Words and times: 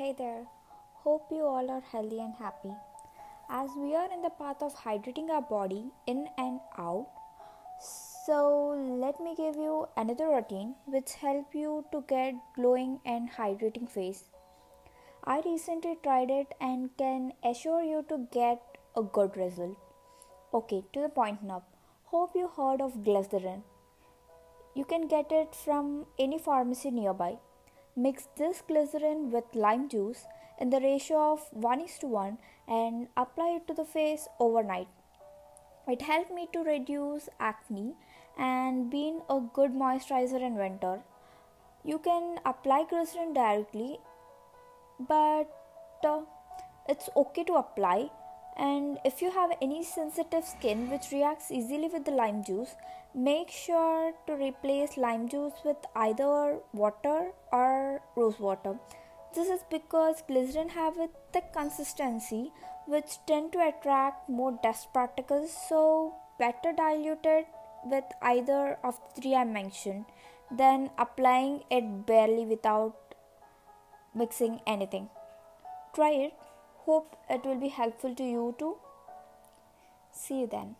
Hey 0.00 0.14
there, 0.16 0.46
hope 1.04 1.26
you 1.30 1.44
all 1.44 1.70
are 1.70 1.82
healthy 1.92 2.20
and 2.20 2.34
happy. 2.36 2.70
As 3.50 3.68
we 3.76 3.94
are 3.94 4.10
in 4.10 4.22
the 4.22 4.30
path 4.30 4.62
of 4.62 4.74
hydrating 4.74 5.28
our 5.28 5.42
body 5.42 5.90
in 6.06 6.26
and 6.38 6.58
out, 6.78 7.06
so 8.24 8.38
let 9.02 9.20
me 9.20 9.34
give 9.36 9.56
you 9.56 9.88
another 9.98 10.28
routine 10.28 10.74
which 10.86 11.12
help 11.24 11.54
you 11.54 11.84
to 11.92 12.02
get 12.08 12.32
glowing 12.54 12.98
and 13.04 13.30
hydrating 13.30 13.90
face. 13.90 14.24
I 15.24 15.42
recently 15.44 15.98
tried 16.02 16.30
it 16.30 16.54
and 16.62 16.88
can 16.96 17.34
assure 17.44 17.82
you 17.82 18.02
to 18.08 18.26
get 18.32 18.78
a 18.96 19.02
good 19.02 19.36
result. 19.36 19.76
Okay, 20.54 20.82
to 20.94 21.02
the 21.02 21.10
point 21.10 21.42
now. 21.42 21.62
Hope 22.04 22.30
you 22.34 22.48
heard 22.56 22.80
of 22.80 23.04
glycerin. 23.04 23.64
You 24.74 24.86
can 24.86 25.08
get 25.08 25.30
it 25.30 25.54
from 25.54 26.06
any 26.18 26.38
pharmacy 26.38 26.90
nearby. 26.90 27.36
Mix 28.02 28.28
this 28.38 28.62
glycerin 28.66 29.30
with 29.30 29.54
lime 29.54 29.86
juice 29.86 30.24
in 30.58 30.70
the 30.70 30.80
ratio 30.80 31.32
of 31.32 31.40
1 31.52 31.80
is 31.82 31.98
to 31.98 32.06
1 32.06 32.38
and 32.66 33.08
apply 33.14 33.48
it 33.56 33.66
to 33.66 33.74
the 33.74 33.84
face 33.84 34.26
overnight. 34.38 34.88
It 35.86 36.00
helped 36.00 36.32
me 36.32 36.48
to 36.54 36.60
reduce 36.60 37.28
acne 37.38 37.92
and 38.38 38.90
being 38.90 39.20
a 39.28 39.38
good 39.58 39.74
moisturizer 39.82 40.40
in 40.40 40.54
winter. 40.54 41.02
You 41.84 41.98
can 41.98 42.38
apply 42.46 42.84
glycerin 42.88 43.34
directly, 43.34 43.98
but 44.98 45.52
uh, 46.02 46.20
it's 46.88 47.10
okay 47.24 47.44
to 47.44 47.56
apply 47.56 48.10
and 48.60 48.98
if 49.06 49.22
you 49.22 49.30
have 49.30 49.52
any 49.62 49.82
sensitive 49.82 50.44
skin 50.44 50.88
which 50.90 51.10
reacts 51.12 51.50
easily 51.50 51.88
with 51.92 52.04
the 52.04 52.16
lime 52.22 52.44
juice 52.44 52.74
make 53.14 53.50
sure 53.50 54.12
to 54.26 54.34
replace 54.34 54.96
lime 54.96 55.28
juice 55.28 55.54
with 55.64 55.76
either 55.96 56.58
water 56.72 57.32
or 57.52 58.00
rose 58.16 58.38
water. 58.38 58.78
This 59.34 59.48
is 59.48 59.60
because 59.70 60.22
glycerin 60.28 60.68
have 60.70 60.98
a 60.98 61.08
thick 61.32 61.52
consistency 61.52 62.52
which 62.86 63.18
tend 63.26 63.52
to 63.52 63.66
attract 63.66 64.28
more 64.28 64.58
dust 64.62 64.92
particles 64.92 65.56
so 65.68 66.14
better 66.38 66.72
diluted 66.72 67.46
with 67.84 68.04
either 68.22 68.78
of 68.84 69.00
the 69.00 69.20
three 69.20 69.34
i 69.34 69.44
mentioned 69.44 70.04
than 70.50 70.90
applying 70.98 71.62
it 71.70 72.06
barely 72.06 72.44
without 72.44 73.14
mixing 74.14 74.60
anything. 74.66 75.08
Try 75.94 76.10
it 76.10 76.32
Hope 76.90 77.16
it 77.30 77.44
will 77.44 77.60
be 77.62 77.68
helpful 77.68 78.16
to 78.16 78.24
you 78.24 78.52
too. 78.58 78.76
See 80.12 80.40
you 80.40 80.46
then. 80.48 80.74